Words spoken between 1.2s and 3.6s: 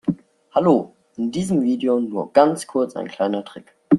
diesem Video nur ganz kurz ein kleiner